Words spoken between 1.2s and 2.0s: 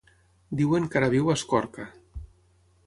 a Escorca.